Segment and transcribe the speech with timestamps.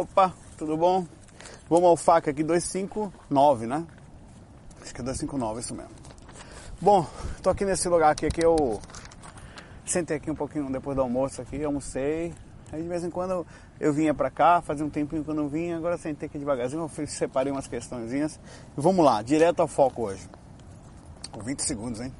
[0.00, 1.06] Opa, tudo bom?
[1.68, 3.86] Vamos ao faca aqui 259, né?
[4.80, 5.90] Acho que é 259, isso mesmo.
[6.80, 7.06] Bom,
[7.42, 8.80] tô aqui nesse lugar aqui, que eu
[9.84, 12.32] sentei aqui um pouquinho depois do almoço aqui, almocei.
[12.72, 13.46] Aí de vez em quando
[13.78, 16.90] eu vinha pra cá, fazia um tempinho que eu não vinha, agora sentei aqui devagarzinho,
[16.96, 18.40] eu separei umas questõezinhas.
[18.74, 20.26] E vamos lá, direto ao foco hoje.
[21.30, 22.10] Com 20 segundos, hein?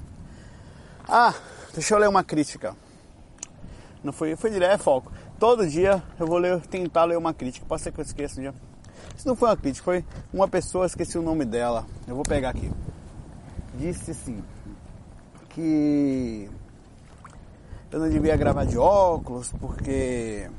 [1.09, 1.33] Ah,
[1.73, 2.77] deixa eu ler uma crítica.
[4.05, 5.11] Não foi, foi direto, é foco.
[5.41, 7.65] Todo dia eu vou ler, tentar ler uma crítica.
[7.67, 8.55] Pode ser que eu esqueça um dia.
[9.17, 10.05] Isso não foi uma crítica, foi
[10.35, 11.87] uma pessoa, esqueci o nome dela.
[12.07, 12.71] Eu vou pegar aqui.
[13.75, 14.45] Disse assim
[15.49, 16.51] que
[17.91, 20.51] eu não devia gravar de óculos porque.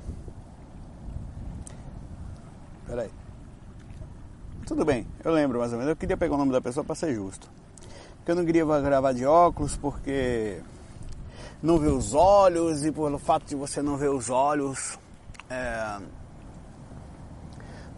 [2.87, 3.11] Peraí.
[4.65, 5.91] Tudo bem, eu lembro mais ou menos.
[5.91, 7.47] Eu queria pegar o nome da pessoa para ser justo.
[8.25, 10.59] Que eu não queria gravar de óculos porque
[11.61, 14.97] não vê os olhos e pelo fato de você não ver os olhos,
[15.49, 15.99] é,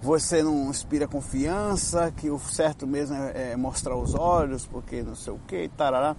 [0.02, 5.16] você não inspira confiança, que o certo mesmo é, é mostrar os olhos, porque não
[5.16, 6.16] sei o que, tarará.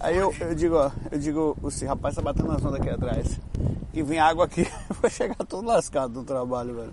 [0.00, 3.38] Aí eu, eu digo, ó, eu digo, esse rapaz tá batendo nas ondas aqui atrás.
[3.92, 4.66] E vem água aqui,
[5.02, 6.92] vai chegar todo lascado no trabalho, velho.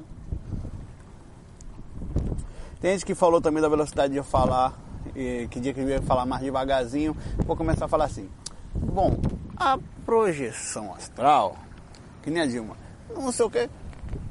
[2.81, 4.77] Tem gente que falou também da velocidade de eu falar,
[5.15, 7.15] e que dia que eu ia falar mais devagarzinho.
[7.45, 8.29] Vou começar a falar assim.
[8.75, 9.17] Bom,
[9.63, 11.57] a projeção astral,
[12.21, 12.75] que nem a Dilma,
[13.15, 13.69] não sei o que,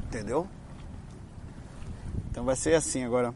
[0.05, 0.47] entendeu?
[2.31, 3.35] Então vai ser assim agora.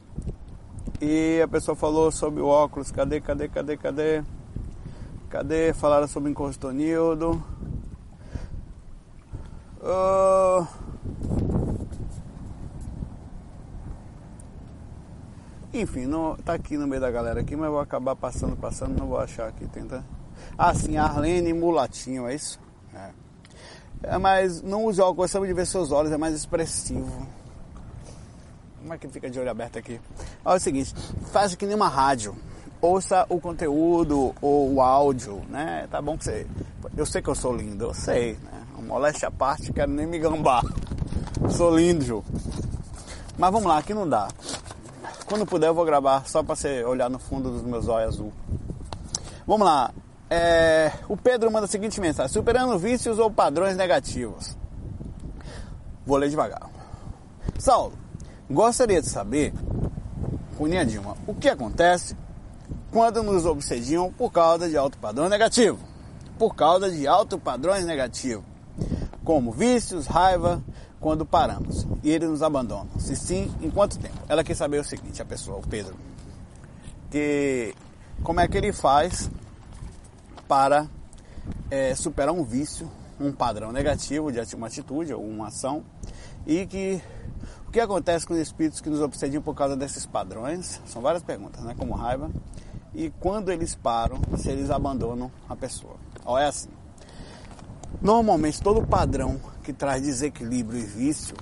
[1.01, 4.23] E a pessoa falou sobre o óculos, cadê, cadê, cadê, cadê?
[5.31, 5.73] Cadê?
[5.73, 7.43] Falaram sobre encostonildo.
[9.81, 10.67] Uh...
[15.73, 19.09] Enfim, não, tá aqui no meio da galera aqui, mas vou acabar passando, passando, não
[19.09, 20.03] vou achar aqui, tenta.
[20.59, 22.59] Ah, Arlene Mulatinho, é isso?
[22.95, 23.11] É.
[24.05, 27.27] é mas não use óculos, gostamos de ver seus olhos, é mais expressivo.
[28.81, 30.01] Como é que fica de olho aberto aqui?
[30.45, 30.95] Olha é o seguinte,
[31.33, 32.37] faz que nem uma rádio.
[32.81, 35.89] Ouça o conteúdo ou o áudio, né?
[35.91, 36.47] Tá bom que você.
[36.97, 38.57] Eu sei que eu sou lindo, eu sei, né?
[38.87, 40.63] Moléstia à parte, quero nem me gambar.
[41.51, 42.25] Sou lindo.
[43.37, 44.29] Mas vamos lá, aqui não dá.
[45.27, 48.33] Quando puder eu vou gravar só para você olhar no fundo dos meus olhos azul.
[49.45, 49.93] Vamos lá.
[50.29, 54.57] É, o Pedro manda a seguinte mensagem: superando vícios ou padrões negativos.
[56.05, 56.69] Vou ler devagar.
[57.59, 57.95] Saulo,
[58.51, 59.53] gostaria de saber,
[60.57, 62.17] Cunha Dilma, o que acontece
[62.91, 65.79] quando nos obsediam por causa de alto padrão negativo?
[66.39, 68.45] Por causa de alto padrões negativos,
[69.25, 70.63] como vícios, raiva,
[71.01, 72.99] quando paramos e eles nos abandonam.
[72.99, 74.17] Se sim, em quanto tempo?
[74.29, 75.95] Ela quer saber o seguinte, a pessoa, o Pedro,
[77.11, 77.75] que
[78.23, 79.31] como é que ele faz
[80.49, 80.89] para
[81.71, 82.91] é, superar um vício,
[83.21, 85.85] um padrão negativo de uma atitude ou uma ação
[86.47, 87.03] e que
[87.67, 90.81] o que acontece com os espíritos que nos obsediam por causa desses padrões?
[90.87, 91.75] São várias perguntas, né?
[91.77, 92.31] Como raiva.
[92.95, 95.97] E quando eles param, se eles abandonam a pessoa.
[96.25, 96.71] Ó, é assim.
[98.01, 101.37] Normalmente todo padrão que traz desequilíbrio e vício,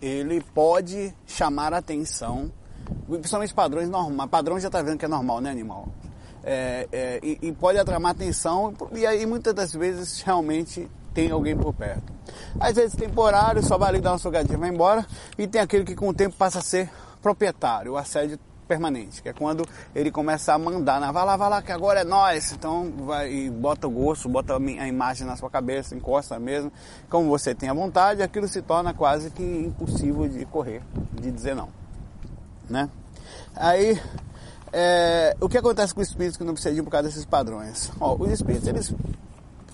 [0.00, 2.52] ele pode chamar a atenção,
[3.08, 4.30] principalmente padrões normais.
[4.30, 5.88] Padrão já está vendo que é normal, né, animal?
[6.48, 11.56] É, é, e, e, pode atrair atenção e aí muitas das vezes realmente tem alguém
[11.56, 12.12] por perto.
[12.60, 15.04] Às vezes temporário, só vai ali dar uma sugadinha vai embora,
[15.36, 16.88] e tem aquele que com o tempo passa a ser
[17.20, 21.10] proprietário, o assédio permanente, que é quando ele começa a mandar, né?
[21.10, 22.52] vai lá, vai lá, que agora é nós.
[22.52, 26.70] Então vai e bota o gosto, bota a imagem na sua cabeça, encosta mesmo.
[27.08, 30.82] Como você tem a vontade, aquilo se torna quase que impossível de correr,
[31.12, 31.68] de dizer não.
[32.68, 32.90] Né?
[33.54, 34.00] Aí
[34.72, 37.90] é, o que acontece com os espíritos que não precisam por causa desses padrões?
[38.00, 38.94] Ó, os espíritos, eles,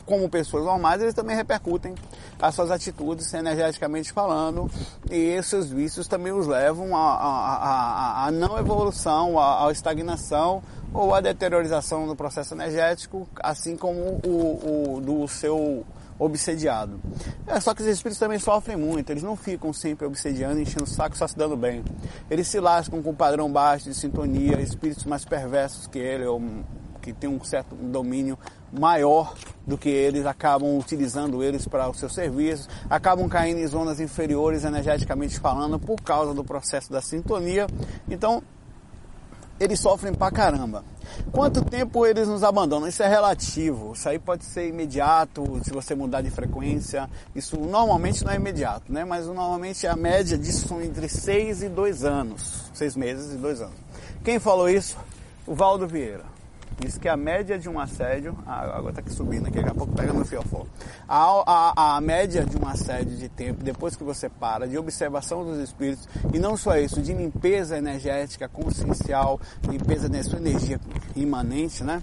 [0.05, 1.95] como pessoas normais, eles também repercutem
[2.41, 4.71] as suas atitudes energeticamente falando
[5.11, 12.15] e esses vícios também os levam à não evolução, à estagnação ou à deteriorização do
[12.15, 15.87] processo energético, assim como o, o do seu
[16.25, 17.01] obsediado.
[17.47, 20.87] É, só que os espíritos também sofrem muito, eles não ficam sempre obsediando, enchendo o
[20.87, 21.83] saco, só se dando bem.
[22.31, 26.41] Eles se lascam com um padrão baixo de sintonia, espíritos mais perversos que ele, ou
[27.01, 28.39] que tem um certo domínio
[28.73, 29.35] maior
[29.67, 34.65] do que eles, acabam utilizando eles para os seus serviços, acabam caindo em zonas inferiores
[34.65, 37.67] energeticamente falando por causa do processo da sintonia.
[38.09, 38.43] Então,
[39.63, 40.85] eles sofrem pra caramba.
[41.31, 42.89] Quanto tempo eles nos abandonam?
[42.89, 43.93] Isso é relativo.
[43.95, 47.09] Isso aí pode ser imediato, se você mudar de frequência.
[47.35, 49.05] Isso normalmente não é imediato, né?
[49.05, 52.71] Mas normalmente a média disso são entre 6 e 2 anos.
[52.75, 53.77] 6 meses e 2 anos.
[54.25, 54.97] Quem falou isso?
[55.47, 56.32] O Valdo Vieira.
[56.81, 59.75] Diz que a média de um assédio, a água está aqui subindo aqui, daqui a
[59.75, 60.67] pouco pega no fiofó.
[61.09, 65.45] A, a, a média de um assédio de tempo, depois que você para, de observação
[65.45, 70.81] dos espíritos, e não só isso, de limpeza energética, consciencial, limpeza da sua energia
[71.17, 72.01] imanente, né?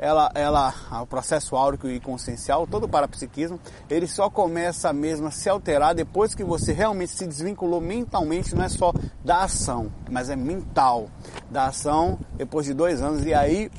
[0.00, 5.30] ela, ela, o processo áurico e consciencial, todo o parapsiquismo, ele só começa mesmo a
[5.30, 10.30] se alterar depois que você realmente se desvinculou mentalmente, não é só da ação, mas
[10.30, 11.10] é mental,
[11.50, 13.70] da ação depois de dois anos, e aí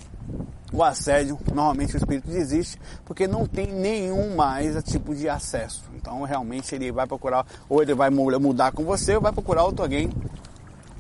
[0.72, 5.84] o assédio, normalmente o espírito desiste, porque não tem nenhum mais tipo de acesso.
[5.96, 9.84] Então realmente ele vai procurar, ou ele vai mudar com você, ou vai procurar outro
[9.84, 10.10] alguém,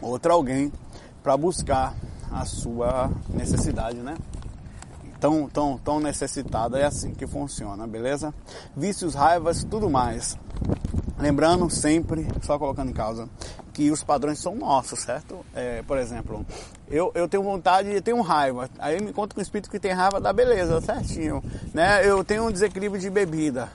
[0.01, 0.71] outro alguém,
[1.23, 1.93] para buscar
[2.31, 4.15] a sua necessidade, né?
[5.21, 8.33] tão, tão, tão necessitada, é assim que funciona, beleza?
[8.75, 10.35] Vícios, raivas, tudo mais.
[11.19, 13.29] Lembrando sempre, só colocando em causa,
[13.73, 15.45] que os padrões são nossos, certo?
[15.55, 16.45] É, por exemplo,
[16.89, 19.69] eu, eu tenho vontade de ter um raiva, aí eu me encontro com o espírito
[19.69, 21.43] que tem raiva da beleza, certinho.
[21.73, 22.07] Né?
[22.07, 23.69] Eu tenho um desequilíbrio de bebida,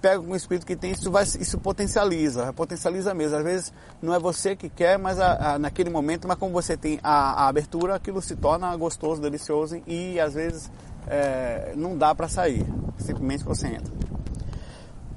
[0.00, 3.36] pego com o espírito que tem, isso, vai, isso potencializa, potencializa mesmo.
[3.36, 6.76] Às vezes não é você que quer, mas a, a, naquele momento, mas como você
[6.76, 10.70] tem a, a abertura, aquilo se torna gostoso, delicioso e às vezes
[11.06, 12.64] é, não dá para sair,
[12.98, 13.99] simplesmente você entra.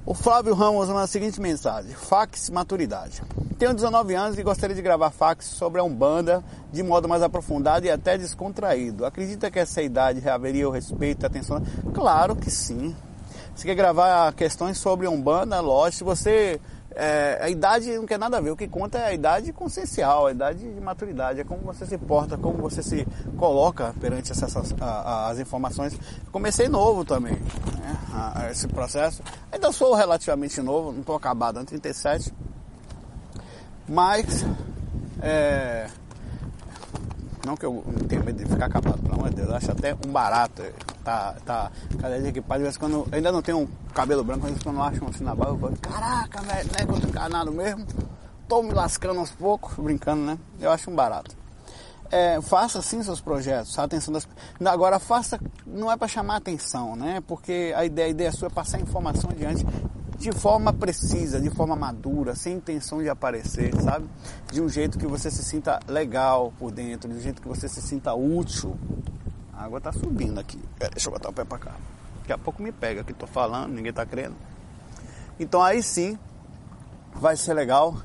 [0.06, 3.22] O Flávio Ramos manda a seguinte mensagem: Fax Maturidade.
[3.58, 7.86] Tenho 19 anos e gostaria de gravar fax sobre a Umbanda de modo mais aprofundado
[7.86, 9.06] e até descontraído.
[9.06, 11.62] Acredita que essa idade haveria o respeito e atenção?
[11.94, 12.94] Claro que sim.
[13.54, 15.58] Você quer gravar questões sobre Umbanda?
[15.60, 16.60] Lógico, se você
[16.96, 20.26] é, a idade não quer nada a ver, o que conta é a idade consciencial,
[20.26, 23.06] a idade de maturidade, é como você se porta, como você se
[23.36, 25.98] coloca perante essas, as informações.
[26.30, 29.22] Comecei novo também, né, esse processo.
[29.50, 32.32] Ainda sou relativamente novo, não estou acabado, tenho 37,
[33.88, 34.46] mas
[35.20, 35.88] é,
[37.44, 39.94] não que eu tenha medo de ficar acabado, pelo amor de Deus, eu acho até
[40.06, 40.62] um barato
[41.04, 41.70] tá, tá
[42.02, 45.22] passa, de vez quando ainda não tenho um cabelo branco, mas quando eu acho assim
[45.22, 47.86] na barba, eu falo, caraca, velho, não é que eu tô encanado mesmo?
[48.48, 50.38] Tô me lascando aos poucos, brincando, né?
[50.60, 51.36] Eu acho um barato.
[52.10, 54.28] É, faça sim seus projetos, a atenção das
[54.64, 57.22] agora faça não é para chamar atenção, né?
[57.26, 59.66] Porque a ideia, a ideia sua é passar informação adiante
[60.18, 64.08] de forma precisa, de forma madura, sem intenção de aparecer, sabe?
[64.50, 67.68] De um jeito que você se sinta legal por dentro, de um jeito que você
[67.68, 68.76] se sinta útil
[69.56, 70.60] a água tá subindo aqui.
[70.78, 71.74] Deixa eu botar o pé pra cá.
[72.18, 74.34] Daqui a pouco me pega que tô falando, ninguém tá crendo.
[75.38, 76.18] Então aí sim
[77.14, 77.96] vai ser legal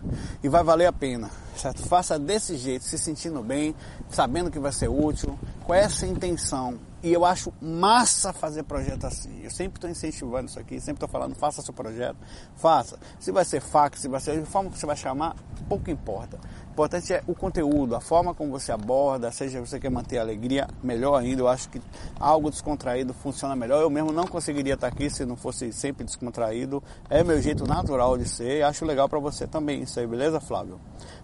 [0.43, 1.81] e vai valer a pena, certo?
[1.87, 3.75] Faça desse jeito, se sentindo bem,
[4.09, 6.79] sabendo que vai ser útil, com essa intenção.
[7.01, 9.41] E eu acho massa fazer projeto assim.
[9.41, 12.17] Eu sempre estou incentivando isso aqui, sempre estou falando, faça seu projeto,
[12.57, 12.99] faça.
[13.19, 15.35] Se vai ser fax, se vai ser a forma que você vai chamar,
[15.67, 16.39] pouco importa
[16.79, 20.65] importante é o conteúdo, a forma como você aborda, seja você quer manter a alegria,
[20.81, 21.41] melhor ainda.
[21.41, 21.81] Eu acho que
[22.17, 23.81] algo descontraído funciona melhor.
[23.81, 26.81] Eu mesmo não conseguiria estar aqui se não fosse sempre descontraído.
[27.09, 28.63] É meu jeito natural de ser.
[28.63, 30.79] Acho legal para você também isso aí, beleza, Flávio?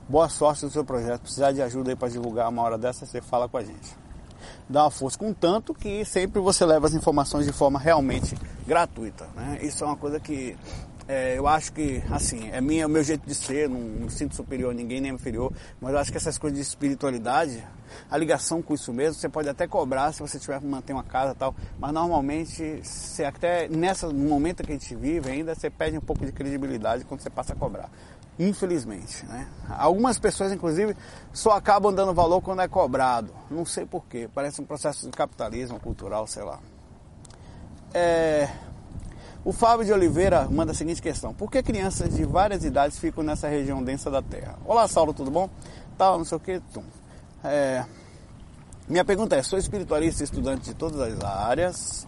[0.09, 1.21] Boa sorte no seu projeto.
[1.21, 3.95] Precisar de ajuda aí para divulgar uma hora dessa, você fala com a gente.
[4.67, 8.35] Dá uma força, contanto que sempre você leva as informações de forma realmente
[8.67, 9.25] gratuita.
[9.33, 9.59] Né?
[9.61, 10.57] Isso é uma coisa que
[11.07, 14.35] é, eu acho que, assim, é minha, o meu jeito de ser, não me sinto
[14.35, 17.63] superior a ninguém, nem inferior, mas eu acho que essas coisas de espiritualidade,
[18.09, 21.03] a ligação com isso mesmo, você pode até cobrar se você tiver que manter uma
[21.03, 25.53] casa e tal, mas normalmente, você até nessa, no momento que a gente vive ainda,
[25.53, 27.89] você perde um pouco de credibilidade quando você passa a cobrar.
[28.37, 29.47] Infelizmente, né?
[29.69, 30.95] Algumas pessoas, inclusive,
[31.31, 33.31] só acabam dando valor quando é cobrado.
[33.49, 36.59] Não sei porquê, parece um processo de capitalismo cultural, sei lá.
[37.93, 38.49] É,
[39.45, 43.23] o Fábio de Oliveira manda a seguinte questão: Por que crianças de várias idades ficam
[43.23, 44.57] nessa região densa da Terra?
[44.65, 45.47] Olá, Saulo, tudo bom?
[45.95, 46.59] Tal, não sei o que.
[47.43, 47.85] É...
[48.89, 52.07] Minha pergunta é: sou espiritualista e estudante de todas as áreas,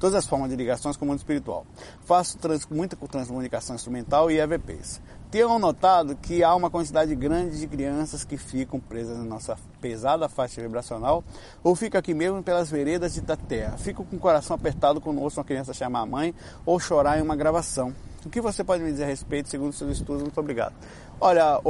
[0.00, 1.66] todas as formas de ligações com o mundo espiritual.
[2.06, 5.02] Faço trans, muita transcomunicação instrumental e EVPs
[5.34, 10.28] tenham notado que há uma quantidade grande de crianças que ficam presas na nossa pesada
[10.28, 11.24] faixa vibracional
[11.60, 13.76] ou ficam aqui mesmo pelas veredas da terra.
[13.76, 16.32] Ficam com o coração apertado quando ouçam uma criança chamar a mãe
[16.64, 17.92] ou chorar em uma gravação.
[18.24, 20.22] O que você pode me dizer a respeito, segundo seus estudos?
[20.22, 20.72] Muito obrigado.
[21.20, 21.60] Olha,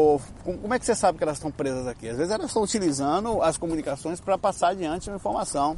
[0.44, 2.06] como é que você sabe que elas estão presas aqui?
[2.06, 5.74] Às vezes elas estão utilizando as comunicações para passar adiante uma informação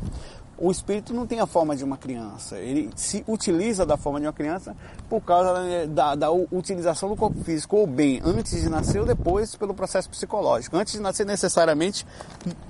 [0.59, 2.59] o espírito não tem a forma de uma criança.
[2.59, 4.77] Ele se utiliza da forma de uma criança
[5.09, 9.55] por causa da, da, utilização do corpo físico, ou bem antes de nascer ou depois
[9.55, 10.77] pelo processo psicológico.
[10.77, 12.07] Antes de nascer, necessariamente,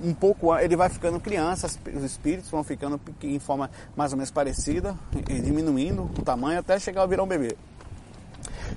[0.03, 4.31] um pouco ele vai ficando criança, os espíritos vão ficando em forma mais ou menos
[4.31, 4.97] parecida,
[5.43, 7.57] diminuindo o tamanho até chegar a virar um bebê.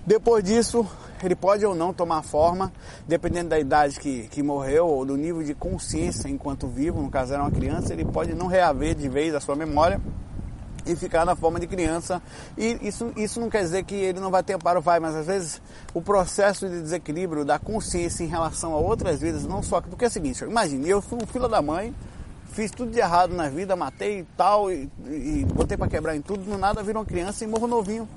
[0.06, 0.86] Depois disso,
[1.24, 2.72] ele pode ou não tomar forma,
[3.08, 7.34] dependendo da idade que, que morreu ou do nível de consciência enquanto vivo, no caso
[7.34, 10.00] era uma criança, ele pode não reaver de vez a sua memória
[10.86, 12.22] e ficar na forma de criança.
[12.58, 15.28] E isso, isso não quer dizer que ele não vai ter amparo, vai, mas às
[15.28, 15.62] vezes
[15.94, 19.82] o processo de desequilíbrio da consciência em relação a outras vidas, não só.
[19.82, 21.94] Porque é o seguinte, imagine, eu fui um filho da mãe,
[22.52, 26.22] fiz tudo de errado na vida, matei e tal, e, e botei para quebrar em
[26.22, 28.08] tudo, no nada viro uma criança e morro novinho.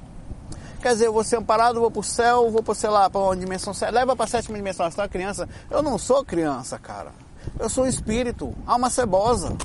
[0.83, 3.37] Quer dizer, eu vou ser amparado, vou pro céu, vou pro, sei lá, pra uma
[3.37, 5.49] dimensão, leva pra sétima dimensão, você tá criança.
[5.71, 7.13] Eu não sou criança, cara.
[7.57, 9.57] Eu sou espírito, alma cebosa.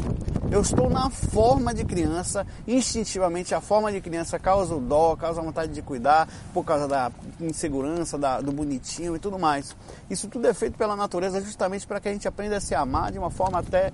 [0.51, 5.41] Eu estou na forma de criança, instintivamente a forma de criança causa o dó, causa
[5.41, 9.75] a vontade de cuidar, por causa da insegurança, da, do bonitinho e tudo mais.
[10.12, 13.12] Isso tudo é feito pela natureza justamente para que a gente aprenda a se amar
[13.12, 13.91] de uma forma até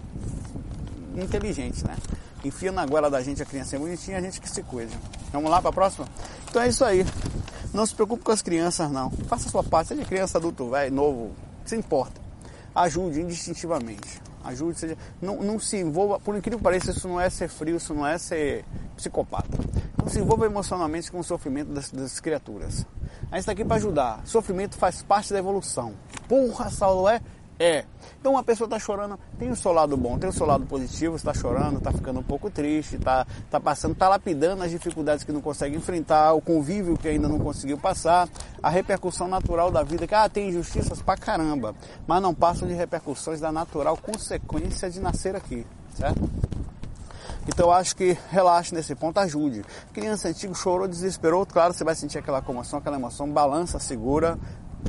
[1.15, 1.95] inteligente, né?
[2.47, 4.97] Enfia na goela da gente a criança é bonitinha, a gente que se cuide.
[5.31, 6.07] Vamos lá para a próxima?
[6.49, 7.05] Então é isso aí.
[7.73, 9.09] Não se preocupe com as crianças, não.
[9.09, 11.31] Faça a sua parte, seja criança, adulto, velho, novo,
[11.65, 12.21] se importa.
[12.75, 14.21] Ajude indistintivamente.
[14.43, 14.97] Ajude, seja.
[15.21, 18.05] Não, não se envolva, por incrível que pareça, isso não é ser frio, isso não
[18.05, 19.57] é ser psicopata.
[19.97, 22.85] Não se envolva emocionalmente com o sofrimento das, das criaturas.
[23.31, 24.21] A gente está aqui para ajudar.
[24.25, 25.93] Sofrimento faz parte da evolução.
[26.27, 27.21] Porra, Saulo, é?
[27.59, 27.85] É.
[28.19, 31.15] Então uma pessoa está chorando, tem o seu lado bom, tem o seu lado positivo,
[31.15, 35.31] está chorando, está ficando um pouco triste, está tá passando, está lapidando as dificuldades que
[35.31, 38.27] não consegue enfrentar, o convívio que ainda não conseguiu passar,
[38.61, 41.75] a repercussão natural da vida, que ah, tem injustiças pra caramba,
[42.07, 46.29] mas não passam de repercussões da natural consequência de nascer aqui, certo?
[47.47, 49.65] Então acho que relaxe nesse ponto, ajude.
[49.91, 54.39] Criança antiga chorou, desesperou, claro, você vai sentir aquela comoção, aquela emoção, balança, segura,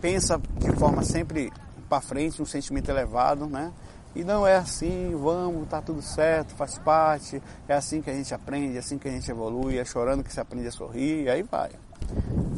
[0.01, 1.53] pensa de forma sempre
[1.95, 3.73] para frente, um sentimento elevado, né?
[4.17, 8.33] E não é assim, vamos, tá tudo certo, faz parte, é assim que a gente
[8.35, 11.29] aprende, é assim que a gente evolui, é chorando que se aprende a sorrir, e
[11.29, 11.71] aí vai.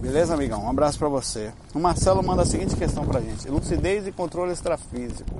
[0.00, 0.64] Beleza, amigão?
[0.64, 1.52] Um abraço para você.
[1.74, 5.30] O Marcelo manda a seguinte questão pra gente: lucidez e controle extrafísico.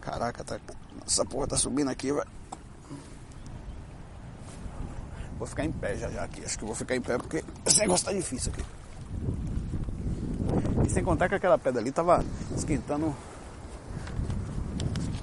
[0.00, 0.58] Caraca, tá...
[1.06, 2.26] essa porra tá subindo aqui, velho.
[5.38, 6.44] Vou ficar em pé já já aqui.
[6.44, 8.64] Acho que vou ficar em pé porque esse negócio tá difícil aqui.
[10.84, 12.24] E sem contar que aquela pedra ali tava
[12.56, 13.14] esquentando.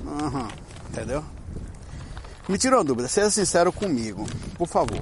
[0.04, 0.48] Uhum,
[0.90, 1.24] entendeu?
[2.50, 4.26] Me tirou uma dúvida, seja sincero comigo,
[4.58, 5.02] por favor.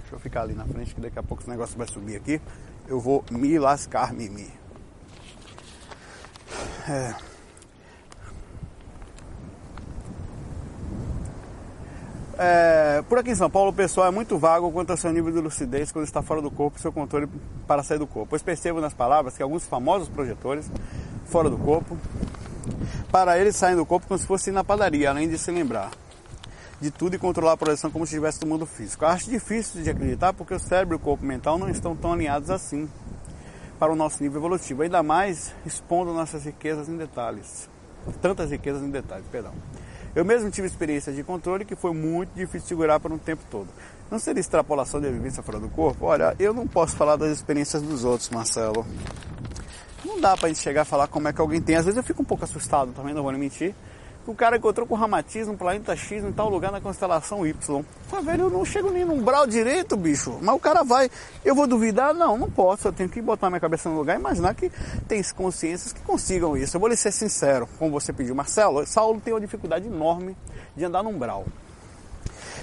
[0.00, 2.40] Deixa eu ficar ali na frente que daqui a pouco esse negócio vai subir aqui.
[2.88, 4.50] Eu vou me lascar, Mimi.
[6.88, 7.33] É.
[12.38, 15.32] É, por aqui em São Paulo, o pessoal é muito vago quanto ao seu nível
[15.32, 17.28] de lucidez quando está fora do corpo e seu controle
[17.66, 18.30] para sair do corpo.
[18.30, 20.70] Pois percebo nas palavras que alguns famosos projetores
[21.26, 21.96] fora do corpo,
[23.10, 25.90] para eles saem do corpo como se fossem na padaria, além de se lembrar
[26.80, 29.06] de tudo e controlar a projeção como se estivesse no mundo físico.
[29.06, 32.50] Acho difícil de acreditar porque o cérebro e o corpo mental não estão tão alinhados
[32.50, 32.88] assim
[33.78, 37.68] para o nosso nível evolutivo, ainda mais expondo nossas riquezas em detalhes.
[38.20, 39.52] Tantas riquezas em detalhes, perdão.
[40.14, 43.68] Eu mesmo tive experiência de controle que foi muito difícil segurar por um tempo todo.
[44.10, 46.06] Não seria extrapolação de vivência fora do corpo?
[46.06, 48.86] Olha, eu não posso falar das experiências dos outros, Marcelo.
[50.04, 51.74] Não dá pra gente chegar a falar como é que alguém tem.
[51.74, 53.40] Às vezes eu fico um pouco assustado também, não vou nem
[54.24, 57.84] mentir o cara encontrou com ramatismo planeta X em tal lugar na constelação Y.
[58.08, 60.38] Fala, velho, eu não chego nem no umbral direito, bicho.
[60.40, 61.10] Mas o cara vai.
[61.44, 62.14] Eu vou duvidar?
[62.14, 62.88] Não, não posso.
[62.88, 64.70] Eu tenho que botar minha cabeça no lugar e imaginar que
[65.06, 66.76] tem consciências que consigam isso.
[66.76, 68.34] Eu vou lhe ser sincero, como você pediu.
[68.34, 70.36] Marcelo, Saulo tem uma dificuldade enorme
[70.76, 71.44] de andar no umbral.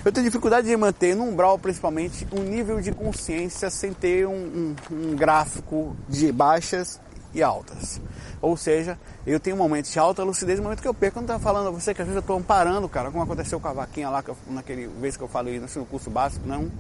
[0.04, 4.34] Eu tenho dificuldade de manter no umbral, principalmente, um nível de consciência sem ter um,
[4.34, 7.00] um, um gráfico de baixas
[7.34, 8.02] e altas.
[8.42, 11.44] Ou seja, eu tenho momentos de alta lucidez, momento que eu perco, quando eu estava
[11.44, 14.10] falando a você que às vezes eu estou amparando, cara, como aconteceu com a vaquinha
[14.10, 16.72] lá, eu, naquele vez que eu falei no curso básico, não.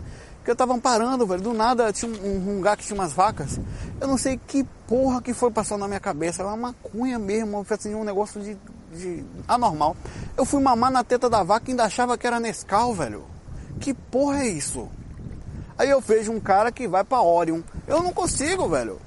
[0.43, 3.59] Que eu estava amparando, velho, do nada tinha um, um, lugar que tinha umas vacas.
[3.99, 7.63] Eu não sei que porra que foi passando na minha cabeça, era uma maconha mesmo,
[7.69, 8.57] assim, um negócio de,
[8.91, 9.95] de anormal.
[10.35, 13.23] Eu fui mamar na teta da vaca e ainda achava que era Nescau, velho.
[13.79, 14.89] Que porra é isso?
[15.77, 17.61] Aí eu vejo um cara que vai para Orion.
[17.87, 18.99] Eu não consigo, velho.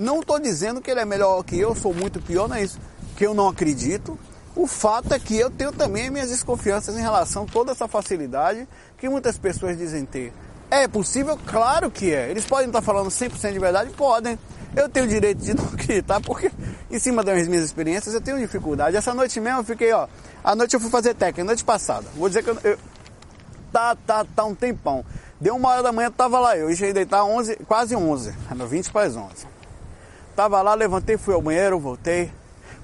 [0.00, 2.78] Não estou dizendo que ele é melhor que eu, sou muito pior, não é isso.
[3.16, 4.18] Que eu não acredito.
[4.56, 8.66] O fato é que eu tenho também minhas desconfianças em relação a toda essa facilidade
[8.96, 10.32] que muitas pessoas dizem ter.
[10.70, 11.38] É possível?
[11.44, 12.30] Claro que é.
[12.30, 13.90] Eles podem estar falando 100% de verdade?
[13.90, 14.38] Podem.
[14.74, 16.50] Eu tenho o direito de não acreditar, porque
[16.90, 18.96] em cima das minhas experiências eu tenho dificuldade.
[18.96, 20.08] Essa noite mesmo eu fiquei, ó.
[20.42, 22.06] A noite eu fui fazer técnica, noite passada.
[22.16, 22.78] Vou dizer que eu, eu
[23.70, 25.04] tá, tá, tá um tempão.
[25.38, 26.70] Deu uma hora da manhã, tava lá eu.
[26.70, 28.32] Eu cheguei deitar 11, quase 11.
[28.50, 29.59] Era 20 para as 11.
[30.34, 32.30] Tava lá, levantei, fui ao banheiro, voltei.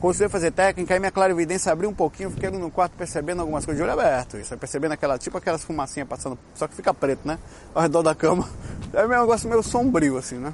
[0.00, 3.82] Consegui fazer técnica, aí minha clarividência abriu um pouquinho, fiquei no quarto percebendo algumas coisas
[3.82, 4.36] de olho aberto.
[4.36, 7.38] Isso, percebendo aquela, tipo aquelas fumacinhas passando, só que fica preto, né?
[7.74, 8.48] Ao redor da cama.
[8.92, 10.52] É um negócio meio sombrio, assim, né?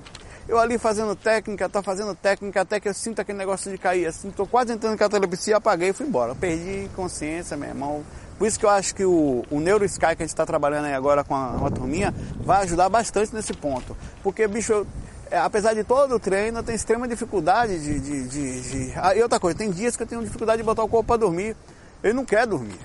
[0.49, 4.07] Eu ali fazendo técnica, tá fazendo técnica, até que eu sinto aquele negócio de cair
[4.07, 6.35] assim, tô quase entrando em catalepsia, apaguei e fui embora.
[6.35, 8.03] perdi consciência, meu irmão.
[8.39, 10.95] Por isso que eu acho que o, o NeuroSky que a gente está trabalhando aí
[10.95, 13.97] agora com a, uma turminha vai ajudar bastante nesse ponto.
[14.23, 14.87] Porque, bicho, eu,
[15.37, 18.93] apesar de todo o treino, eu tenho extrema dificuldade de, de, de, de...
[18.97, 21.17] Ah, e outra coisa, tem dias que eu tenho dificuldade de botar o corpo para
[21.17, 21.57] dormir.
[22.03, 22.79] Ele não quer dormir.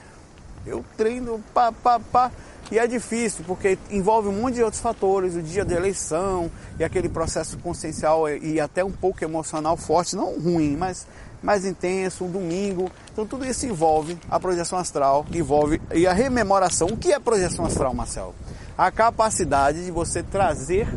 [0.66, 2.32] Eu treino, pá, pá, pá.
[2.70, 6.84] E é difícil, porque envolve um monte de outros fatores, o dia da eleição e
[6.84, 11.08] aquele processo consciencial e até um pouco emocional forte, não ruim, mas
[11.42, 12.92] mais intenso, um domingo.
[13.14, 16.90] Então tudo isso envolve a projeção astral, envolve e a rememoração.
[16.90, 18.36] O que é projeção astral, Marcelo?
[18.78, 20.88] A capacidade de você trazer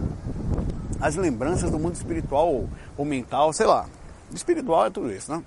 [1.00, 3.86] as lembranças do mundo espiritual ou, mental, sei lá.
[4.32, 5.42] Espiritual é tudo isso, né?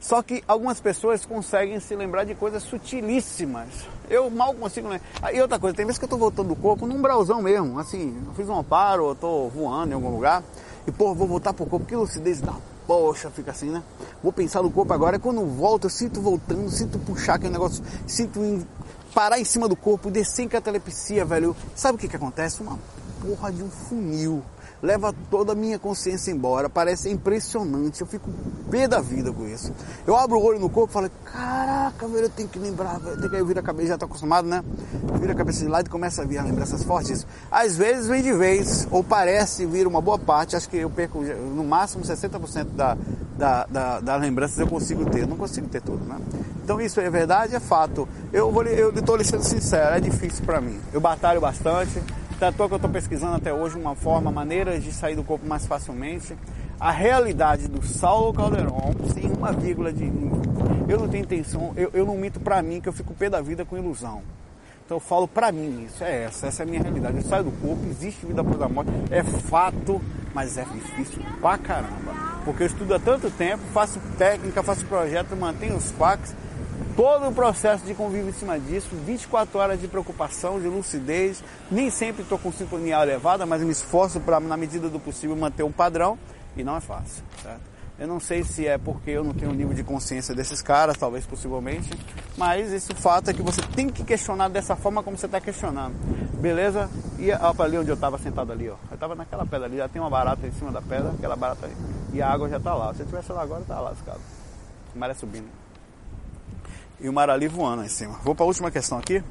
[0.00, 3.68] Só que algumas pessoas conseguem se lembrar de coisas sutilíssimas.
[4.08, 5.34] Eu mal consigo lembrar.
[5.34, 7.78] E outra coisa, tem vezes que eu estou voltando do corpo num brauzão mesmo.
[7.78, 10.42] Assim, eu fiz um amparo, eu estou voando em algum lugar.
[10.86, 11.84] E, pô, vou voltar pro corpo.
[11.84, 12.54] Que lucidez da
[12.86, 13.82] poxa, fica assim, né?
[14.22, 15.16] Vou pensar no corpo agora.
[15.16, 18.66] E quando volto, eu sinto voltando, sinto puxar aquele negócio, sinto
[19.14, 21.54] parar em cima do corpo, descer em catalepsia, velho.
[21.76, 22.62] Sabe o que que acontece?
[22.62, 22.78] Uma
[23.20, 24.42] porra de um funil
[24.82, 26.68] leva toda a minha consciência embora.
[26.68, 28.00] Parece impressionante.
[28.00, 28.30] Eu fico
[28.70, 29.72] pé da vida com isso.
[30.06, 33.20] Eu abro o olho no corpo e falo, caraca, velho, eu tenho que lembrar, velho.
[33.20, 34.64] Tem que eu viro a cabeça, já tô acostumado, né?
[35.20, 37.26] Vira a cabeça de lado e começa a vir as lembranças fortes.
[37.50, 40.56] Às vezes vem de vez, ou parece vir uma boa parte.
[40.56, 42.96] Acho que eu perco no máximo 60% da,
[43.36, 45.22] da, da, das lembranças eu consigo ter.
[45.22, 46.18] Eu não consigo ter tudo, né?
[46.62, 48.08] Então isso é verdade, é fato.
[48.32, 50.78] Eu vou, eu estou sendo sincero, é difícil para mim.
[50.92, 52.00] Eu batalho bastante.
[52.40, 55.66] Tanto que eu estou pesquisando até hoje uma forma, maneiras de sair do corpo mais
[55.66, 56.34] facilmente.
[56.80, 60.10] A realidade do Saulo Calderon, sem uma vírgula de.
[60.88, 63.42] Eu não tenho intenção, eu, eu não minto para mim que eu fico pé da
[63.42, 64.22] vida com ilusão.
[64.86, 67.18] Então eu falo para mim isso, é essa, essa é a minha realidade.
[67.18, 70.00] Eu saio do corpo, existe vida após a morte, é fato,
[70.32, 72.40] mas é difícil pra caramba.
[72.42, 76.34] Porque eu estudo há tanto tempo, faço técnica, faço projeto, mantenho os fax,
[77.00, 81.42] todo o processo de convívio em cima disso, 24 horas de preocupação, de lucidez.
[81.70, 85.62] Nem sempre estou com sintonia elevada, mas me esforço para, na medida do possível, manter
[85.62, 86.18] um padrão
[86.54, 87.62] e não é fácil, certo?
[87.98, 90.98] Eu não sei se é porque eu não tenho o nível de consciência desses caras,
[90.98, 91.88] talvez possivelmente,
[92.36, 95.94] mas esse fato é que você tem que questionar dessa forma como você está questionando,
[96.38, 96.90] beleza?
[97.18, 99.88] E ó, ali onde eu estava sentado ali, ó, eu estava naquela pedra ali, já
[99.88, 101.76] tem uma barata em cima da pedra, aquela barata ali,
[102.12, 102.92] e a água já está lá.
[102.92, 104.20] Se eu estivesse lá agora, tá lá lascado.
[104.94, 105.59] Maré subindo
[107.00, 108.18] e o Marali voando em cima.
[108.22, 109.22] Vou para a última questão aqui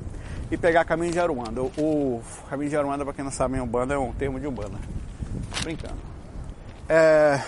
[0.52, 1.62] e pegar caminho de Aruanda.
[1.62, 4.78] O, o caminho de Aruanda, para quem não sabe, Umbanda é um termo de Umbanda.
[5.62, 5.98] Brincando.
[6.88, 7.40] É,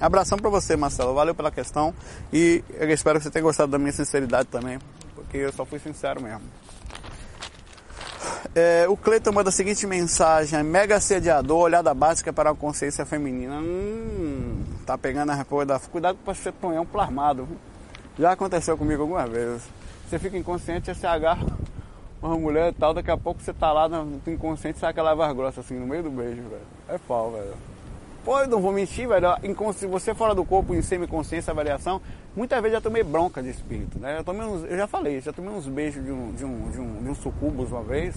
[0.00, 1.14] abração para você, Marcelo.
[1.14, 1.94] Valeu pela questão
[2.32, 4.78] e eu espero que você tenha gostado da minha sinceridade também,
[5.14, 6.42] porque eu só fui sincero mesmo.
[8.52, 13.60] É, o Cleiton manda a seguinte mensagem: mega assediador, olhada básica para a consciência feminina.
[13.60, 15.78] Hum, tá pegando a coisa da.
[15.78, 17.46] Cuidado para você um plasmado.
[18.20, 19.62] Já aconteceu comigo algumas vezes.
[20.06, 21.46] Você fica inconsciente, você agarra
[22.20, 25.34] uma mulher e tal, daqui a pouco você tá lá no inconsciente, sai aquela voz
[25.34, 26.60] grossa assim, no meio do beijo, velho.
[26.86, 27.54] É pau, velho.
[28.22, 29.28] Pô, não vou mentir, velho.
[29.72, 32.02] Se você fora do corpo em semi-consciência, avaliação,
[32.36, 34.18] muitas vezes já tomei bronca de espírito, né?
[34.18, 36.78] Eu, tomei uns, eu já falei, já tomei uns beijos de um, de um, de
[36.78, 38.16] um, de um sucubus uma vez,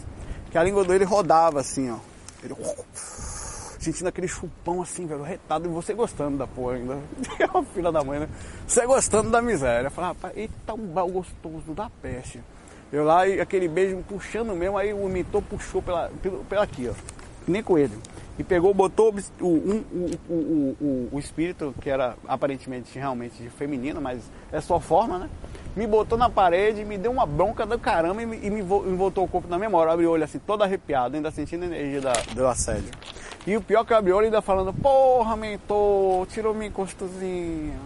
[0.51, 1.95] que a língua dele rodava assim, ó.
[2.43, 2.53] Ele
[3.83, 6.97] sentindo aquele chupão assim, velho, retado, e você gostando da porra ainda.
[7.39, 8.29] É uma filha da mãe, né?
[8.65, 9.89] Você gostando da miséria.
[9.89, 12.41] Fala, rapaz, eita, um bal gostoso da peste.
[12.91, 16.11] Eu lá, e aquele beijo puxando mesmo, aí o mentor puxou pela,
[16.47, 16.93] pela aqui, ó.
[17.47, 17.99] Nem coelho.
[18.37, 24.01] E pegou, botou o, um, o, o, o, o espírito, que era aparentemente realmente feminino,
[24.01, 25.29] mas é sua forma, né?
[25.75, 29.23] Me botou na parede, me deu uma bronca do caramba e me, e me voltou
[29.23, 29.93] o corpo na memória.
[29.93, 32.89] Abri o olho assim, todo arrepiado, ainda sentindo a energia da, do assédio.
[33.45, 37.77] E o pior que eu abri o olho ainda falando, porra, mentor, tirou minha encostozinha.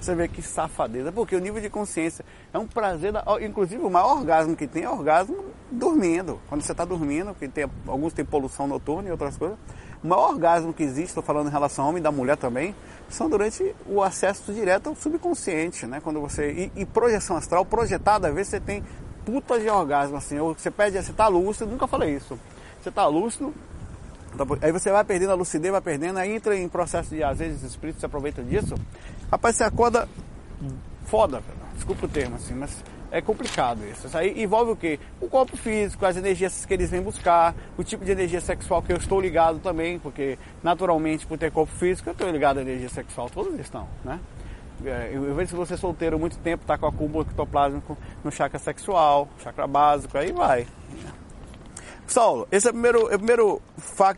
[0.00, 3.90] Você vê que safadeza, porque o nível de consciência é um prazer, da, inclusive o
[3.90, 6.38] maior orgasmo que tem é orgasmo dormindo.
[6.48, 9.58] Quando você está dormindo, que tem, alguns têm poluição noturna e outras coisas.
[10.02, 12.74] O maior orgasmo que existe, estou falando em relação ao homem e da mulher também,
[13.08, 16.00] são durante o acesso direto ao subconsciente, né?
[16.04, 16.70] Quando você.
[16.76, 18.84] E, e projeção astral, projetada, às vezes você tem
[19.24, 22.38] puta de orgasmo, assim, ou você pede, você está lúcido, nunca falei isso.
[22.82, 23.54] Você está lúcido,
[24.36, 27.38] Tá aí você vai perdendo a lucidez, vai perdendo, aí entra em processo de, às
[27.38, 28.74] vezes, o espírito se aproveita disso.
[29.30, 30.08] Rapaz, você acorda
[31.04, 31.42] foda,
[31.74, 34.08] desculpa o termo assim, mas é complicado isso.
[34.08, 34.98] Isso aí envolve o quê?
[35.20, 38.92] O corpo físico, as energias que eles vêm buscar, o tipo de energia sexual que
[38.92, 42.88] eu estou ligado também, porque naturalmente, por ter corpo físico, eu estou ligado à energia
[42.88, 44.18] sexual, todos estão, né?
[44.84, 49.66] É, eu vejo você solteiro muito tempo, tá com acúmulo ectoplásmico no chakra sexual, chakra
[49.68, 50.66] básico, aí vai.
[52.06, 53.62] Saulo, esse é o primeiro, é o primeiro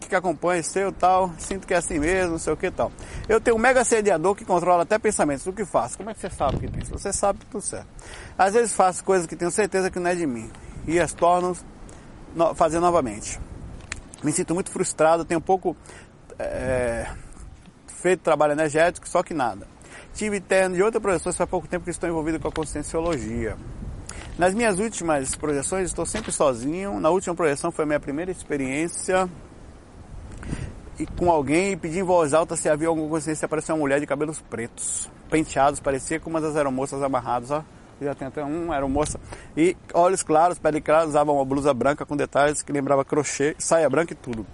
[0.09, 2.91] que acompanha seu tal, sinto que é assim mesmo, não sei o que tal.
[3.29, 5.97] Eu tenho um mega sediador que controla até pensamentos, o que faço?
[5.97, 6.85] Como é que você sabe que tem?
[6.85, 7.87] Se você sabe, tudo certo.
[8.37, 10.51] Às vezes faço coisas que tenho certeza que não é de mim
[10.87, 11.57] e as torno
[12.35, 13.41] no, fazer novamente.
[14.23, 15.77] Me sinto muito frustrado, tenho um pouco
[16.39, 17.07] é,
[17.87, 19.67] feito trabalho energético, só que nada.
[20.15, 23.57] Tive terno de outra professora faz pouco tempo que estou envolvido com a conscienciologia.
[24.39, 27.01] Nas minhas últimas projeções estou sempre sozinho.
[27.01, 29.29] Na última projeção foi a minha primeira experiência
[30.99, 33.99] e com alguém e pedi em voz alta se havia alguma consciência apareceu uma mulher
[33.99, 37.65] de cabelos pretos, penteados, parecia como as aeromoças amarradas, ó.
[37.99, 39.19] Já tem até um, aeromoça.
[39.57, 43.89] E olhos claros, pele clara, usava uma blusa branca com detalhes que lembrava crochê, saia
[43.89, 44.47] branca e tudo.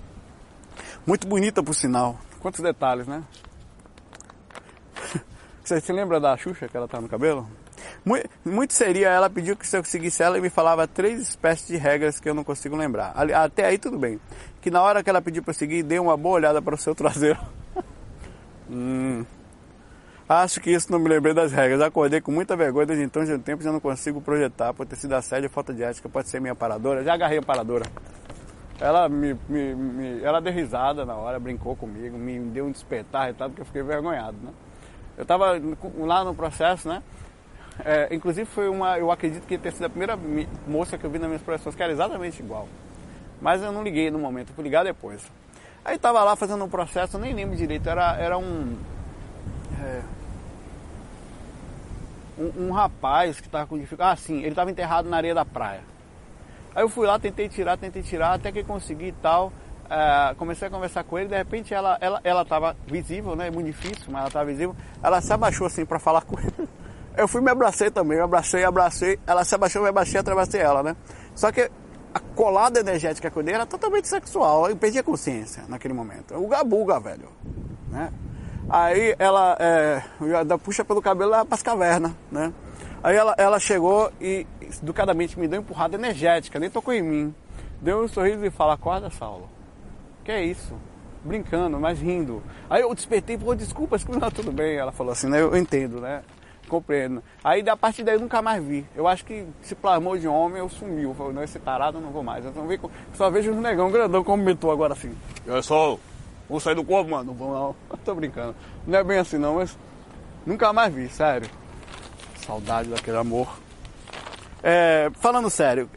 [1.05, 2.17] Muito bonita por sinal.
[2.39, 3.25] Quantos detalhes, né?
[5.65, 7.49] Você se lembra da Xuxa que ela tá no cabelo?
[8.45, 11.77] Muito seria, ela pediu que se eu seguisse ela e me falava três espécies de
[11.77, 13.15] regras que eu não consigo lembrar.
[13.35, 14.21] Até aí tudo bem.
[14.61, 16.95] Que na hora que ela pediu para seguir, dei uma boa olhada para o seu
[16.95, 17.39] traseiro.
[18.71, 19.25] hum.
[20.29, 21.81] Acho que isso não me lembrei das regras.
[21.81, 24.73] Acordei com muita vergonha desde então, de um tempo já não consigo projetar.
[24.73, 27.05] Por ter sido assédio falta de ética, pode ser minha paradora.
[27.05, 27.85] Já agarrei a paradora.
[28.81, 33.31] Ela me, me, me, ela deu risada na hora, brincou comigo, me deu um despertar
[33.31, 34.51] e tal, porque eu fiquei vergonhado, né?
[35.17, 35.61] Eu estava
[35.99, 37.03] lá no processo, né?
[37.85, 40.19] É, inclusive foi uma, eu acredito que ter sido a primeira
[40.67, 42.69] moça que eu vi nas minhas projeções que era exatamente igual.
[43.41, 45.23] Mas eu não liguei no momento, fui ligar depois.
[45.85, 48.77] Aí estava lá fazendo um processo, nem lembro direito, era, era um,
[49.83, 50.03] é,
[52.39, 52.73] um, um.
[52.73, 54.13] rapaz que estava com dificuldade.
[54.13, 55.81] Ah, sim, ele estava enterrado na areia da praia.
[56.75, 59.53] Aí eu fui lá, tentei tirar, tentei tirar, até que consegui e tal.
[59.91, 63.49] É, comecei a conversar com ele, de repente ela ela ela estava visível, né?
[63.49, 64.77] É muito difícil, mas ela estava visível.
[65.03, 66.69] Ela se abaixou assim para falar com ele.
[67.17, 70.83] Eu fui me abracei também, eu abracei, abracei, ela se abaixou, me abaixei, atravessei ela,
[70.83, 70.97] né?
[71.35, 71.71] Só que
[72.15, 76.35] a colada energética que eu dei era totalmente sexual, eu perdi a consciência naquele momento.
[76.35, 77.29] O gabuga, velho,
[77.91, 78.11] né?
[78.69, 80.03] Aí ela é,
[80.63, 82.53] puxa pelo cabelo lá para as cavernas, né?
[83.03, 87.35] Aí ela, ela chegou e educadamente me deu uma empurrada energética, nem tocou em mim.
[87.81, 89.49] Deu um sorriso e fala, acorda, Saulo.
[90.25, 90.75] Que é isso?
[91.25, 92.43] Brincando, mas rindo.
[92.71, 94.77] Aí eu despertei, pô, desculpa, desculpa, tudo bem.
[94.77, 95.41] Ela falou assim, né?
[95.41, 96.23] Eu entendo, né?
[96.69, 97.23] Compreendo.
[97.43, 98.87] Aí da partir daí eu nunca mais vi.
[98.95, 101.11] Eu acho que se plasmou de homem, eu sumiu.
[101.11, 102.45] Eu falei, não, esse tarado eu não vou mais.
[102.45, 102.81] Eu não vi,
[103.15, 105.15] só vejo um negão grandão como metou agora assim.
[105.47, 105.99] Eu só
[106.49, 107.25] vou sair do corpo, mano.
[107.25, 107.99] Não vou não.
[108.05, 108.55] tô brincando.
[108.87, 109.77] Não é bem assim não, mas
[110.47, 111.49] nunca mais vi, sério.
[112.37, 113.49] Saudade daquele amor.
[114.63, 115.91] É, falando sério,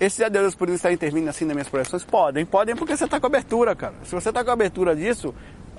[0.00, 2.04] esses adeus poderiam estar intervindo assim nas minhas projeções?
[2.04, 3.94] Podem, podem porque você está com abertura, cara.
[4.04, 5.34] Se você está com abertura disso,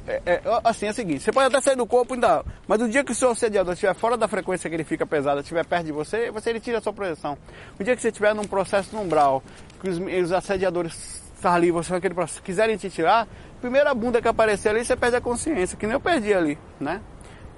[0.07, 2.89] é, é, assim, é o seguinte, você pode até sair do corpo ainda, mas o
[2.89, 5.85] dia que o seu assediador estiver fora da frequência que ele fica pesado, estiver perto
[5.85, 7.37] de você, você ele tira a sua projeção.
[7.79, 9.43] O dia que você estiver num processo no umbral,
[9.81, 13.27] que os, os assediadores estar ali, você aquele processo, quiserem te tirar,
[13.61, 17.01] primeira bunda que aparecer ali, você perde a consciência, que nem eu perdi ali, né?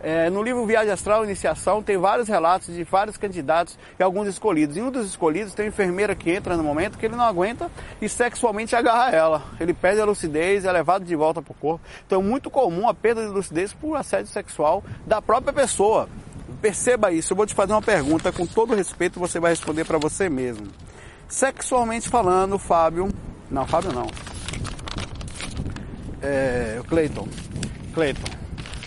[0.03, 4.75] É, no livro Viagem Astral Iniciação tem vários relatos de vários candidatos e alguns escolhidos.
[4.75, 7.69] Em um dos escolhidos tem uma enfermeira que entra no momento que ele não aguenta
[8.01, 9.43] e sexualmente agarra ela.
[9.59, 11.85] Ele perde a lucidez e é levado de volta para o corpo.
[12.05, 16.09] Então é muito comum a perda de lucidez por assédio sexual da própria pessoa.
[16.59, 17.33] Perceba isso.
[17.33, 20.67] Eu vou te fazer uma pergunta com todo respeito, você vai responder para você mesmo.
[21.27, 23.09] Sexualmente falando, Fábio.
[23.51, 24.07] Não, Fábio não.
[26.23, 27.27] É, Cleiton.
[27.93, 28.40] Cleiton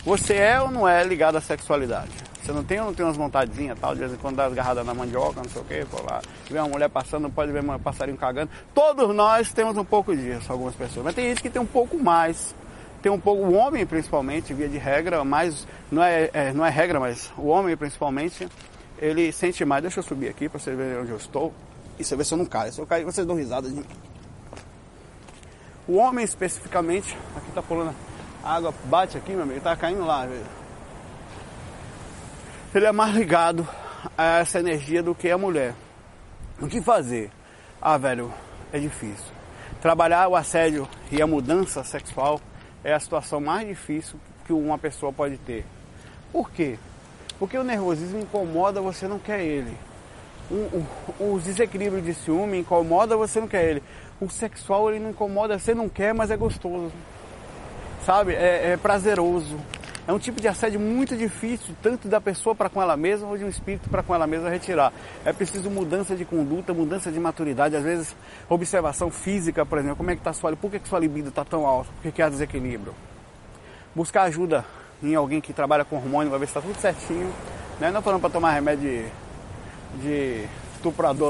[0.05, 2.12] você é ou não é ligado à sexualidade?
[2.43, 4.85] Você não tem ou não tem umas vontadezinhas tal, de vez em quando dá agarrada
[4.85, 6.21] na mandioca, não sei o que, por lá.
[6.51, 8.51] Vê uma mulher passando, pode ver um passarinho cagando.
[8.75, 11.07] Todos nós temos um pouco disso, algumas pessoas.
[11.07, 12.55] Mas tem gente que tem um pouco mais.
[13.01, 16.69] Tem um pouco, o homem principalmente, via de regra, mas não é, é não é
[16.69, 18.47] regra, mas o homem principalmente,
[18.99, 19.81] ele sente mais.
[19.81, 21.51] Deixa eu subir aqui para você ver onde eu estou.
[21.99, 22.71] E você ver se eu não caio.
[22.71, 23.87] Se eu cair, vocês dão risada de mim.
[25.88, 27.95] O homem especificamente, aqui tá pulando
[28.45, 30.45] a água bate aqui, meu amigo, tá caindo lá, velho.
[32.75, 33.67] Ele é mais ligado
[34.19, 35.75] a essa energia do que a mulher.
[36.61, 37.31] O que fazer?
[37.81, 38.33] Ah, velho,
[38.71, 39.33] é difícil.
[39.81, 42.39] Trabalhar o assédio e a mudança sexual
[42.83, 45.65] é a situação mais difícil que uma pessoa pode ter.
[46.31, 46.79] Por quê?
[47.39, 49.75] Porque o nervosismo incomoda, você não quer ele.
[50.51, 50.85] O,
[51.19, 53.83] o, os desequilíbrios de ciúme incomoda, você não quer ele.
[54.21, 56.93] O sexual ele não incomoda, você não quer, mas é gostoso
[58.05, 58.35] sabe?
[58.35, 59.59] É, é prazeroso.
[60.07, 63.38] É um tipo de assédio muito difícil, tanto da pessoa para com ela mesma ou
[63.38, 64.93] de um espírito para com ela mesma retirar.
[65.25, 68.14] É preciso mudança de conduta, mudança de maturidade, às vezes
[68.47, 71.43] observação física, por exemplo, como é que está sua, por que, que sua libido está
[71.43, 72.95] tão alta, por que, que há desequilíbrio.
[73.95, 74.62] Buscar ajuda
[75.03, 77.33] em alguém que trabalha com hormônio, vai ver se está tudo certinho.
[77.81, 77.90] Né?
[77.90, 79.11] Não falando para tomar remédio
[80.03, 80.49] de, de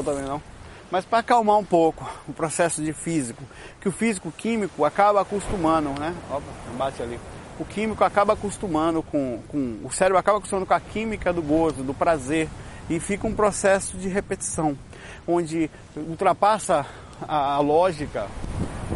[0.02, 0.53] também não.
[0.94, 3.42] Mas para acalmar um pouco o processo de físico,
[3.80, 6.14] que o físico químico acaba acostumando, né?
[6.30, 6.44] Opa,
[6.78, 7.18] bate ali.
[7.58, 9.80] O químico acaba acostumando com, com.
[9.82, 12.48] O cérebro acaba acostumando com a química do gozo, do prazer.
[12.88, 14.78] E fica um processo de repetição,
[15.26, 16.86] onde ultrapassa
[17.26, 18.28] a, a lógica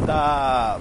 [0.05, 0.79] da,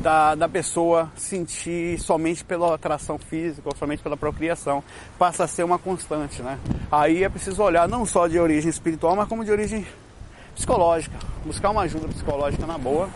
[0.00, 4.82] da, da pessoa sentir somente pela atração física ou somente pela procriação.
[5.18, 6.58] Passa a ser uma constante, né?
[6.90, 9.86] Aí é preciso olhar não só de origem espiritual, mas como de origem
[10.54, 11.16] psicológica.
[11.44, 13.08] Buscar uma ajuda psicológica na boa.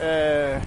[0.00, 0.60] É,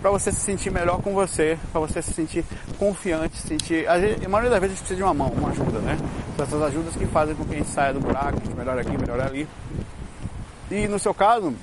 [0.00, 2.44] para você se sentir melhor com você, para você se sentir
[2.78, 3.88] confiante, sentir.
[3.88, 5.98] A, gente, a maioria das vezes a gente precisa de uma mão, uma ajuda, né?
[6.36, 8.98] São essas ajudas que fazem com que a gente saia do buraco, a gente aqui,
[8.98, 9.48] melhore ali.
[10.70, 11.54] E no seu caso,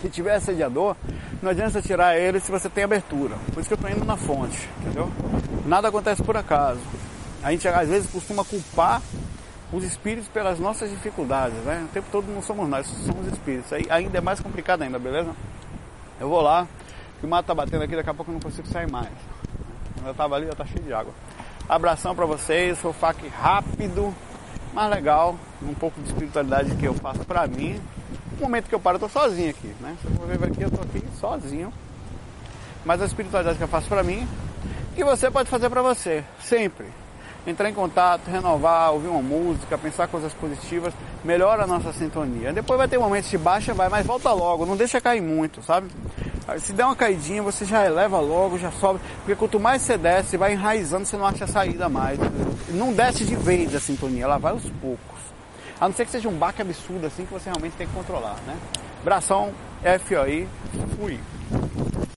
[0.00, 0.96] se tiver assediador,
[1.42, 3.36] não adianta tirar ele se você tem abertura.
[3.52, 5.10] Por isso que eu estou indo na fonte, entendeu?
[5.66, 6.80] Nada acontece por acaso.
[7.42, 9.00] A gente às vezes costuma culpar
[9.72, 11.86] os espíritos pelas nossas dificuldades, né?
[11.88, 13.72] O tempo todo não somos nós, somos espíritos.
[13.72, 15.30] Aí ainda é mais complicado ainda, beleza?
[16.20, 16.66] Eu vou lá,
[17.18, 19.08] que o mato tá batendo aqui, daqui a pouco eu não consigo sair mais.
[19.94, 21.12] Quando eu tava ali, já tá cheio de água.
[21.68, 24.14] Abração para vocês, foi fac rápido,
[24.74, 27.80] mas legal, um pouco de espiritualidade que eu faço para mim
[28.40, 29.94] no momento que eu paro, eu tô sozinho aqui, né?
[30.00, 31.72] Se eu ver aqui, eu tô aqui sozinho.
[32.84, 34.26] Mas a espiritualidade que eu faço para mim,
[34.94, 36.86] que você pode fazer para você, sempre.
[37.46, 42.52] Entrar em contato, renovar, ouvir uma música, pensar coisas positivas, melhora a nossa sintonia.
[42.52, 45.88] Depois vai ter momentos de baixa, vai, mas volta logo, não deixa cair muito, sabe?
[46.58, 50.36] Se der uma caidinha, você já eleva logo, já sobe, porque quanto mais você desce,
[50.36, 52.18] vai enraizando, você não acha saída mais.
[52.70, 55.19] Não desce de vez a sintonia, ela vai aos poucos.
[55.80, 58.36] A não ser que seja um baque absurdo assim que você realmente tem que controlar,
[58.46, 58.54] né?
[59.02, 59.50] Bração,
[60.04, 60.46] FOI,
[60.98, 61.18] fui.